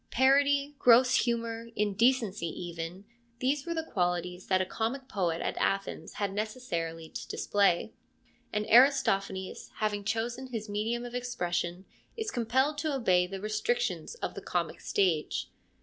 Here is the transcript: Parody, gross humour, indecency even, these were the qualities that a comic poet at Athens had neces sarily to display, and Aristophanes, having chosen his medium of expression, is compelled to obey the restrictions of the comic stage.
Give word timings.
Parody, 0.09 0.73
gross 0.79 1.13
humour, 1.15 1.67
indecency 1.75 2.47
even, 2.47 3.05
these 3.37 3.67
were 3.67 3.73
the 3.75 3.83
qualities 3.83 4.47
that 4.47 4.59
a 4.59 4.65
comic 4.65 5.07
poet 5.07 5.43
at 5.43 5.55
Athens 5.57 6.13
had 6.13 6.31
neces 6.31 6.67
sarily 6.67 7.13
to 7.13 7.27
display, 7.27 7.93
and 8.51 8.65
Aristophanes, 8.65 9.69
having 9.75 10.03
chosen 10.03 10.47
his 10.47 10.67
medium 10.67 11.05
of 11.05 11.13
expression, 11.13 11.85
is 12.17 12.31
compelled 12.31 12.79
to 12.79 12.91
obey 12.95 13.27
the 13.27 13.39
restrictions 13.39 14.15
of 14.15 14.33
the 14.33 14.41
comic 14.41 14.79
stage. 14.81 15.51